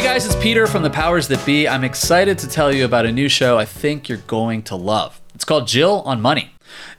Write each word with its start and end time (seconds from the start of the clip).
guys, 0.00 0.24
it's 0.24 0.36
Peter 0.36 0.66
from 0.66 0.82
the 0.82 0.90
Powers 0.90 1.28
That 1.28 1.44
Be. 1.44 1.68
I'm 1.68 1.84
excited 1.84 2.38
to 2.38 2.48
tell 2.48 2.74
you 2.74 2.84
about 2.84 3.04
a 3.04 3.12
new 3.12 3.28
show 3.28 3.58
I 3.58 3.66
think 3.66 4.08
you're 4.08 4.18
going 4.18 4.62
to 4.64 4.76
love. 4.76 5.20
It's 5.34 5.44
called 5.44 5.66
Jill 5.66 6.02
on 6.06 6.20
Money. 6.20 6.50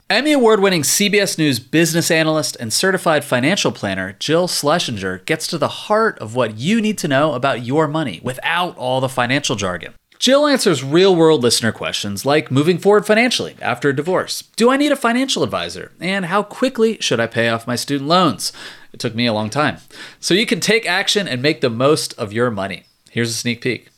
Emmy 0.08 0.32
Award 0.32 0.60
winning 0.60 0.82
CBS 0.82 1.36
News 1.36 1.58
business 1.58 2.10
analyst 2.10 2.56
and 2.60 2.72
certified 2.72 3.24
financial 3.24 3.72
planner 3.72 4.12
Jill 4.20 4.46
Schlesinger 4.46 5.18
gets 5.18 5.46
to 5.48 5.58
the 5.58 5.68
heart 5.68 6.18
of 6.18 6.36
what 6.36 6.56
you 6.58 6.80
need 6.80 6.96
to 6.98 7.08
know 7.08 7.32
about 7.32 7.64
your 7.64 7.88
money 7.88 8.20
without 8.22 8.76
all 8.76 9.00
the 9.00 9.08
financial 9.08 9.56
jargon. 9.56 9.94
Jill 10.18 10.46
answers 10.46 10.84
real 10.84 11.14
world 11.14 11.42
listener 11.42 11.72
questions 11.72 12.24
like 12.24 12.50
moving 12.50 12.78
forward 12.78 13.04
financially 13.04 13.56
after 13.60 13.88
a 13.88 13.96
divorce. 13.96 14.42
Do 14.56 14.70
I 14.70 14.76
need 14.76 14.92
a 14.92 14.96
financial 14.96 15.42
advisor? 15.42 15.92
And 16.00 16.26
how 16.26 16.42
quickly 16.42 16.98
should 17.00 17.20
I 17.20 17.26
pay 17.26 17.48
off 17.48 17.66
my 17.66 17.76
student 17.76 18.08
loans? 18.08 18.52
It 18.92 19.00
took 19.00 19.14
me 19.14 19.26
a 19.26 19.32
long 19.32 19.50
time. 19.50 19.78
So 20.20 20.32
you 20.32 20.46
can 20.46 20.60
take 20.60 20.86
action 20.86 21.26
and 21.26 21.42
make 21.42 21.60
the 21.60 21.70
most 21.70 22.14
of 22.14 22.32
your 22.32 22.50
money. 22.50 22.84
Here's 23.10 23.30
a 23.30 23.34
sneak 23.34 23.60
peek. 23.60 23.88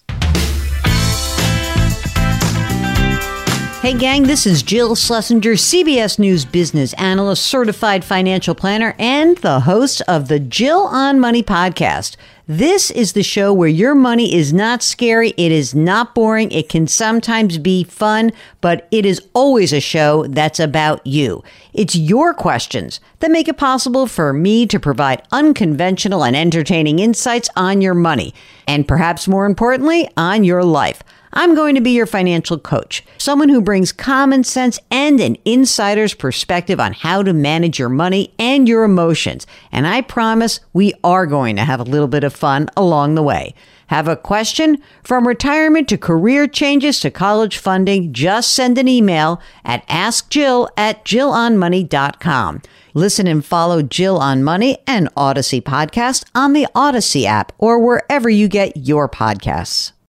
Hey, 3.83 3.96
gang, 3.96 4.24
this 4.24 4.46
is 4.46 4.64
Jill 4.64 4.96
Schlesinger, 4.96 5.52
CBS 5.52 6.19
News 6.19 6.44
business 6.44 6.92
analyst, 6.94 7.46
certified 7.46 8.05
financial 8.05 8.55
planner, 8.55 8.96
and 8.98 9.36
the 9.38 9.60
host 9.60 10.02
of 10.08 10.27
the 10.27 10.41
Jill 10.41 10.80
on 10.80 11.20
Money 11.20 11.44
podcast. 11.44 12.16
This 12.48 12.92
is 12.92 13.14
the 13.14 13.24
show 13.24 13.52
where 13.52 13.68
your 13.68 13.96
money 13.96 14.32
is 14.32 14.52
not 14.52 14.80
scary, 14.80 15.30
it 15.30 15.50
is 15.50 15.74
not 15.74 16.14
boring, 16.14 16.52
it 16.52 16.69
can 16.69 16.86
sometimes 16.86 17.59
be 17.59 17.82
fun, 17.82 18.30
but 18.60 18.86
it 18.92 19.05
is 19.05 19.20
always 19.34 19.72
a 19.72 19.80
show 19.80 20.28
that's 20.28 20.60
about 20.60 21.05
you. 21.05 21.42
It's 21.72 21.96
your 21.96 22.32
questions 22.32 23.00
that 23.19 23.32
make 23.32 23.48
it 23.48 23.56
possible 23.56 24.06
for 24.06 24.32
me 24.32 24.64
to 24.66 24.78
provide 24.78 25.27
unconventional 25.32 26.22
and 26.22 26.36
entertaining 26.36 27.00
insights 27.00 27.50
on 27.56 27.80
your 27.80 27.95
money, 27.95 28.32
and 28.69 28.86
perhaps 28.86 29.27
more 29.27 29.44
importantly, 29.44 30.08
on 30.17 30.44
your 30.44 30.62
life. 30.62 31.02
I'm 31.37 31.55
going 31.55 31.75
to 31.75 31.83
be 31.83 31.91
your 31.91 32.06
financial 32.06 32.59
coach, 32.59 33.05
someone 33.19 33.51
who 33.51 33.61
brings 33.61 33.92
common 33.92 34.42
sense 34.42 34.81
and 34.91 35.20
an 35.20 35.37
insider's 35.45 36.15
perspective 36.15 36.81
on 36.81 36.95
how 36.95 37.23
to 37.23 37.34
manage 37.34 37.79
your 37.79 37.91
money 37.91 38.33
and 38.39 38.67
your 38.67 38.84
emotions. 38.84 39.47
And 39.70 39.87
I 39.87 40.01
promise 40.01 40.61
we 40.73 40.95
are 41.05 41.27
going 41.27 41.57
to 41.57 41.64
have 41.64 41.79
a 41.79 41.84
little 41.84 42.09
bit 42.09 42.25
of 42.25 42.34
fun 42.34 42.70
along 42.75 43.17
the 43.17 43.23
way. 43.23 43.55
Have 43.89 44.09
a 44.09 44.17
question? 44.17 44.79
From 45.05 45.29
retirement 45.29 45.91
to 45.91 45.98
career 45.98 46.47
changes 46.47 47.01
to 47.01 47.11
college 47.11 47.59
funding, 47.59 48.14
just 48.14 48.55
send 48.55 48.79
an 48.79 48.89
email 48.89 49.39
at 49.62 49.87
askjill 49.89 50.70
at 50.79 51.05
jillonmoney.com. 51.05 52.62
Listen 52.95 53.27
and 53.27 53.45
follow 53.45 53.83
Jill 53.83 54.17
on 54.17 54.42
Money 54.42 54.79
and 54.87 55.14
Audacy 55.17 55.61
podcast 55.61 56.25
on 56.34 56.55
the 56.55 56.67
Audacy 56.75 57.27
app 57.27 57.53
or 57.59 57.79
wherever 57.79 58.31
you 58.31 58.48
get 58.48 58.75
your 58.75 59.07
podcasts. 59.07 59.92